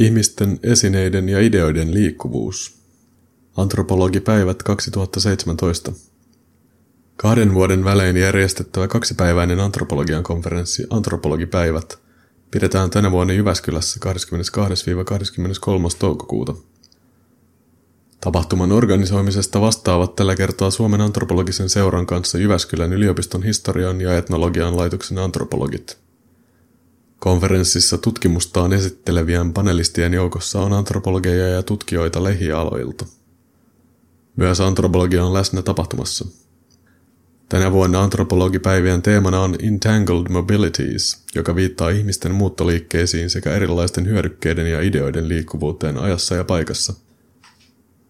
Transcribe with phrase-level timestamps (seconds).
[0.00, 2.78] Ihmisten, esineiden ja ideoiden liikkuvuus.
[3.56, 5.92] Antropologipäivät 2017.
[7.16, 11.98] Kahden vuoden välein järjestettävä kaksipäiväinen antropologian konferenssi Antropologipäivät
[12.50, 15.96] pidetään tänä vuonna Jyväskylässä 22-23.
[15.98, 16.54] toukokuuta.
[18.20, 25.18] Tapahtuman organisoimisesta vastaavat tällä kertaa Suomen antropologisen seuran kanssa Jyväskylän yliopiston historian ja etnologian laitoksen
[25.18, 26.07] antropologit.
[27.18, 33.06] Konferenssissa tutkimustaan esittelevien panelistien joukossa on antropologeja ja tutkijoita lähialoilta.
[34.36, 36.26] Myös antropologia on läsnä tapahtumassa.
[37.48, 44.80] Tänä vuonna antropologipäivien teemana on Entangled Mobilities, joka viittaa ihmisten muuttoliikkeisiin sekä erilaisten hyödykkeiden ja
[44.80, 46.94] ideoiden liikkuvuuteen ajassa ja paikassa.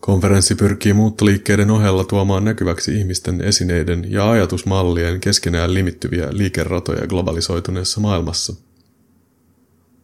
[0.00, 8.54] Konferenssi pyrkii muuttoliikkeiden ohella tuomaan näkyväksi ihmisten esineiden ja ajatusmallien keskenään limittyviä liikeratoja globalisoituneessa maailmassa–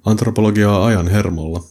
[0.09, 1.65] Antropologiaa ajan hermolla.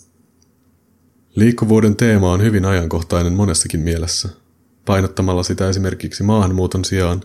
[1.36, 4.30] Liikkuvuuden teema on hyvin ajankohtainen monessakin mielessä.
[4.86, 7.22] Painottamalla sitä esimerkiksi maahanmuuton sijaan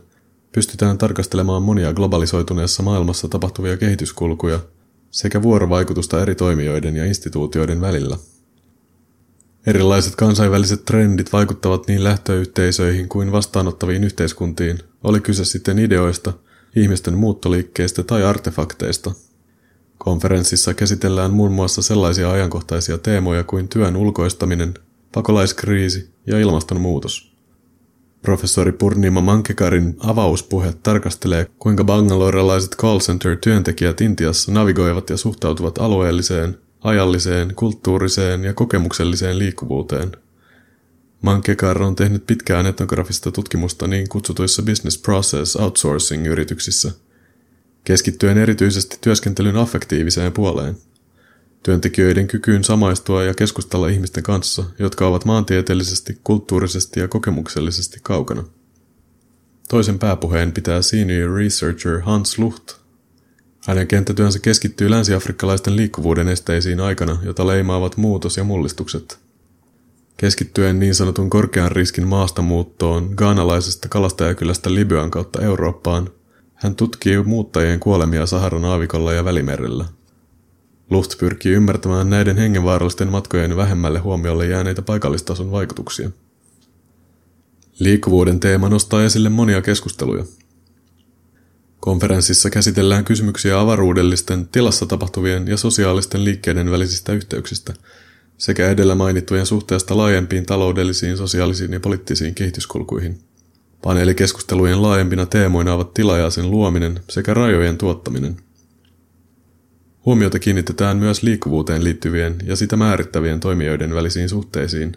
[0.53, 4.61] pystytään tarkastelemaan monia globalisoituneessa maailmassa tapahtuvia kehityskulkuja
[5.11, 8.17] sekä vuorovaikutusta eri toimijoiden ja instituutioiden välillä.
[9.67, 16.33] Erilaiset kansainväliset trendit vaikuttavat niin lähtöyhteisöihin kuin vastaanottaviin yhteiskuntiin, oli kyse sitten ideoista,
[16.77, 19.15] ihmisten muuttoliikkeistä tai artefakteista–
[20.05, 24.75] Konferenssissa käsitellään muun muassa sellaisia ajankohtaisia teemoja kuin työn ulkoistaminen,
[25.15, 27.33] pakolaiskriisi ja ilmastonmuutos.
[28.23, 37.55] Professori Purnima Mankekarin avauspuhe tarkastelee, kuinka bangalorelaiset call center-työntekijät Intiassa navigoivat ja suhtautuvat alueelliseen, ajalliseen,
[37.55, 40.13] kulttuuriseen ja kokemukselliseen liikkuvuuteen.
[41.23, 46.93] Mankekar on tehnyt pitkään etnografista tutkimusta niin kutsutuissa business process outsourcing-yrityksissä–
[47.85, 50.77] keskittyen erityisesti työskentelyn affektiiviseen puoleen.
[51.63, 58.45] Työntekijöiden kykyyn samaistua ja keskustella ihmisten kanssa, jotka ovat maantieteellisesti, kulttuurisesti ja kokemuksellisesti kaukana.
[59.69, 62.73] Toisen pääpuheen pitää senior researcher Hans Lucht.
[63.67, 69.19] Hänen kenttätyönsä keskittyy länsiafrikkalaisten liikkuvuuden esteisiin aikana, jota leimaavat muutos ja mullistukset.
[70.17, 76.11] Keskittyen niin sanotun korkean riskin maastamuuttoon gaanalaisesta kalastajakylästä Libyan kautta Eurooppaan–
[76.63, 79.85] hän tutkii muuttajien kuolemia Saharan aavikolla ja Välimerellä.
[80.91, 86.11] Luft pyrkii ymmärtämään näiden hengenvaarallisten matkojen vähemmälle huomiolle jääneitä paikallistason vaikutuksia.
[87.79, 90.25] Liikkuvuuden teema nostaa esille monia keskusteluja.
[91.81, 97.75] Konferenssissa käsitellään kysymyksiä avaruudellisten, tilassa tapahtuvien ja sosiaalisten liikkeiden välisistä yhteyksistä
[98.39, 103.19] sekä edellä mainittujen suhteesta laajempiin taloudellisiin, sosiaalisiin ja poliittisiin kehityskulkuihin–
[103.83, 108.37] Paneelikeskustelujen laajempina teemoina ovat tila ja sen luominen sekä rajojen tuottaminen.
[110.07, 114.97] Huomiota kiinnitetään myös liikkuvuuteen liittyvien ja sitä määrittävien toimijoiden välisiin suhteisiin.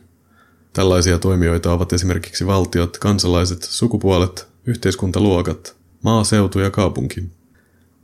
[0.73, 7.23] Tällaisia toimijoita ovat esimerkiksi valtiot, kansalaiset, sukupuolet, yhteiskuntaluokat, maaseutu ja kaupunki.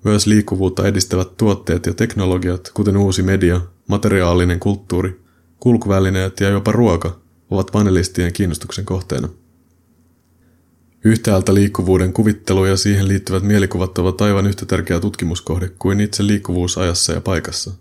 [0.03, 5.22] Myös liikkuvuutta edistävät tuotteet ja teknologiat, kuten uusi media, materiaalinen kulttuuri,
[5.59, 7.19] kulkuvälineet ja jopa ruoka,
[7.50, 9.30] ovat panelistien kiinnostuksen kohteena.
[11.03, 16.78] Yhtäältä liikkuvuuden kuvittelu ja siihen liittyvät mielikuvat ovat aivan yhtä tärkeä tutkimuskohde kuin itse liikkuvuus
[16.78, 17.72] ajassa ja paikassa.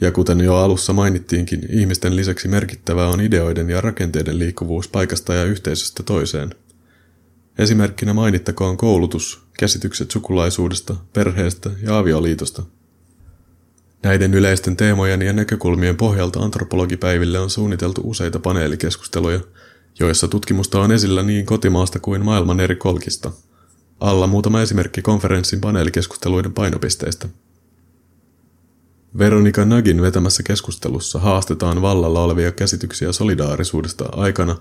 [0.00, 5.44] Ja kuten jo alussa mainittiinkin, ihmisten lisäksi merkittävää on ideoiden ja rakenteiden liikkuvuus paikasta ja
[5.44, 6.54] yhteisöstä toiseen.
[7.58, 12.62] Esimerkkinä mainittakoon koulutus, käsitykset sukulaisuudesta, perheestä ja avioliitosta.
[14.02, 19.40] Näiden yleisten teemojen ja näkökulmien pohjalta antropologipäiville on suunniteltu useita paneelikeskusteluja–
[20.00, 23.32] joissa tutkimusta on esillä niin kotimaasta kuin maailman eri kolkista.
[24.00, 27.28] Alla muutama esimerkki konferenssin paneelikeskusteluiden painopisteistä.
[29.18, 34.56] Veronika Nagin vetämässä keskustelussa haastetaan vallalla olevia käsityksiä solidaarisuudesta aikana,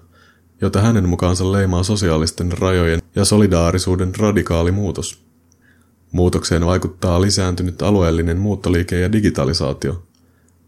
[0.62, 5.24] jota hänen mukaansa leimaa sosiaalisten rajojen ja solidaarisuuden radikaali muutos.
[6.12, 10.04] Muutokseen vaikuttaa lisääntynyt alueellinen muuttoliike ja digitalisaatio.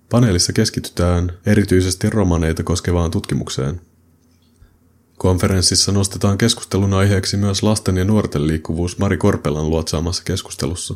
[0.09, 3.81] Paneelissa keskitytään erityisesti romaneita koskevaan tutkimukseen–
[5.23, 10.95] Konferenssissa nostetaan keskustelun aiheeksi myös lasten ja nuorten liikkuvuus Mari Korpelan luotsaamassa keskustelussa.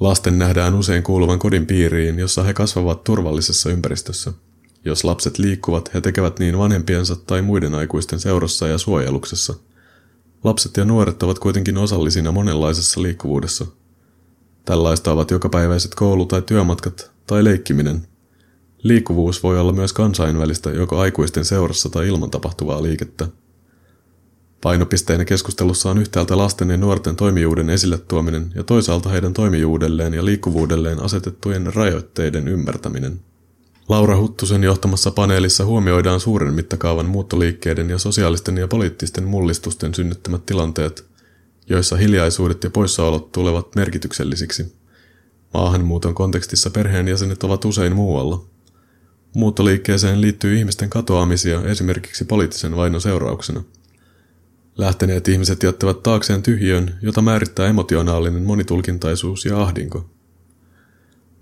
[0.00, 4.32] Lasten nähdään usein kuuluvan kodin piiriin, jossa he kasvavat turvallisessa ympäristössä.
[4.84, 9.54] Jos lapset liikkuvat, he tekevät niin vanhempiensa tai muiden aikuisten seurassa ja suojeluksessa.
[10.44, 13.66] Lapset ja nuoret ovat kuitenkin osallisina monenlaisessa liikkuvuudessa.
[14.64, 18.06] Tällaista ovat jokapäiväiset koulu- tai työmatkat tai leikkiminen,
[18.82, 23.28] Liikkuvuus voi olla myös kansainvälistä joko aikuisten seurassa tai ilman tapahtuvaa liikettä.
[24.60, 30.24] Painopisteenä keskustelussa on yhtäältä lasten ja nuorten toimijuuden esille tuominen ja toisaalta heidän toimijuudelleen ja
[30.24, 33.20] liikkuvuudelleen asetettujen rajoitteiden ymmärtäminen.
[33.88, 41.04] Laura Huttusen johtamassa paneelissa huomioidaan suuren mittakaavan muuttoliikkeiden ja sosiaalisten ja poliittisten mullistusten synnyttämät tilanteet,
[41.68, 44.74] joissa hiljaisuudet ja poissaolot tulevat merkityksellisiksi.
[45.54, 48.44] Maahanmuuton kontekstissa perheenjäsenet ovat usein muualla.
[49.34, 53.62] Muuttoliikkeeseen liittyy ihmisten katoamisia esimerkiksi poliittisen vainon seurauksena.
[54.76, 60.10] Lähteneet ihmiset jättävät taakseen tyhjön, jota määrittää emotionaalinen monitulkintaisuus ja ahdinko.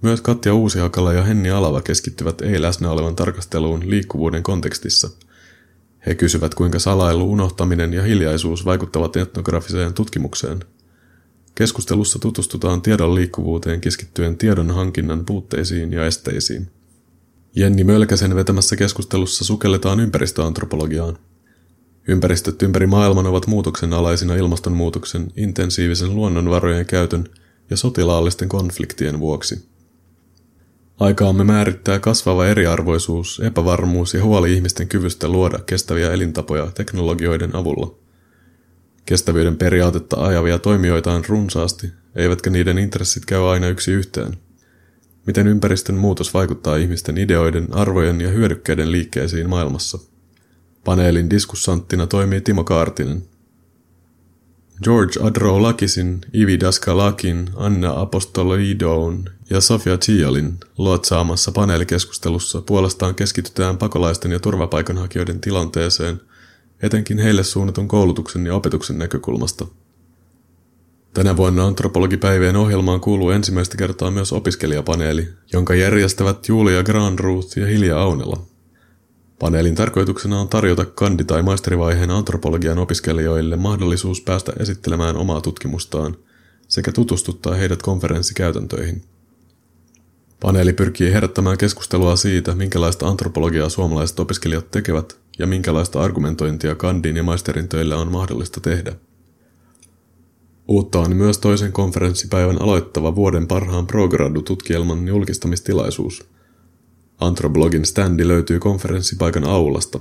[0.02, 5.10] Myös Katja Uusihakala ja Henni Alava keskittyvät ei-läsnä olevan tarkasteluun liikkuvuuden kontekstissa.
[6.06, 10.64] He kysyvät, kuinka salailu, unohtaminen ja hiljaisuus vaikuttavat etnografiseen tutkimukseen.
[11.54, 16.70] Keskustelussa tutustutaan tiedon liikkuvuuteen keskittyen tiedon hankinnan puutteisiin ja esteisiin.
[17.56, 21.18] Jenni Mölkäsen vetämässä keskustelussa sukelletaan ympäristöantropologiaan.
[22.08, 27.28] Ympäristöt ympäri maailman ovat muutoksen alaisina ilmastonmuutoksen, intensiivisen luonnonvarojen käytön
[27.70, 29.68] ja sotilaallisten konfliktien vuoksi.
[31.00, 37.94] Aikaamme määrittää kasvava eriarvoisuus, epävarmuus ja huoli ihmisten kyvystä luoda kestäviä elintapoja teknologioiden avulla.
[39.06, 44.36] Kestävyyden periaatetta ajavia toimijoita on runsaasti, eivätkä niiden intressit käy aina yksi yhteen.
[45.28, 49.98] Miten ympäristön muutos vaikuttaa ihmisten ideoiden, arvojen ja hyödykkeiden liikkeisiin maailmassa?
[50.84, 53.22] Paneelin diskussanttina toimii Timo Kaartinen–
[54.82, 64.38] George Adroulakisin, Ivi Daskalakin, Anna Apostolidoun ja Sofia Chialin luotsaamassa paneelikeskustelussa puolestaan keskitytään pakolaisten ja
[64.38, 66.20] turvapaikanhakijoiden tilanteeseen,
[66.82, 69.66] etenkin heille suunnatun koulutuksen ja opetuksen näkökulmasta.
[71.14, 78.00] Tänä vuonna antropologipäivien ohjelmaan kuuluu ensimmäistä kertaa myös opiskelijapaneeli, jonka järjestävät Julia Granruth ja Hilja
[78.00, 78.46] Aunela.
[79.38, 86.16] Paneelin tarkoituksena on tarjota kandi- tai maisterivaiheen antropologian opiskelijoille mahdollisuus päästä esittelemään omaa tutkimustaan
[86.68, 89.02] sekä tutustuttaa heidät konferenssikäytäntöihin.
[90.40, 97.22] Paneeli pyrkii herättämään keskustelua siitä, minkälaista antropologiaa suomalaiset opiskelijat tekevät ja minkälaista argumentointia kandin ja
[97.22, 98.92] maisterin töillä on mahdollista tehdä.
[100.68, 106.24] Uutta on myös toisen konferenssipäivän aloittava vuoden parhaan progradu-tutkielman julkistamistilaisuus–
[107.20, 110.00] Antroblogin standi löytyy konferenssipaikan aulasta.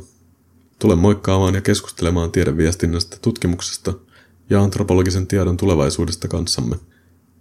[0.80, 3.94] Tule moikkaamaan ja keskustelemaan tiedeviestinnästä, tutkimuksesta
[4.50, 6.76] ja antropologisen tiedon tulevaisuudesta kanssamme.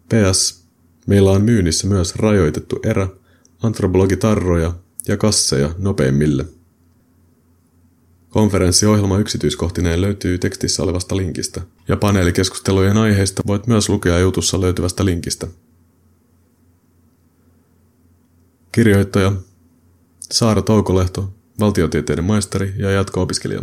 [0.08, 0.64] PS.
[1.06, 3.08] Meillä on myynnissä myös rajoitettu erä,
[3.62, 4.74] antropologitarroja
[5.08, 6.44] ja kasseja nopeimmille.
[8.36, 15.46] Konferenssiohjelma yksityiskohtineen löytyy tekstissä olevasta linkistä, ja paneelikeskustelujen aiheista voit myös lukea jutussa löytyvästä linkistä.
[18.72, 19.32] Kirjoittaja
[20.20, 23.62] Saara Toukolehto, valtiotieteiden maisteri ja jatko-opiskelija.